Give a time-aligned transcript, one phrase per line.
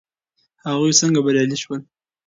[0.65, 1.79] هغوی څنګه بریالي شول.